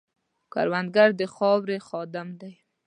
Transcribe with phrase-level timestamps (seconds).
[0.53, 2.53] کروندګر د خاورې خادم دی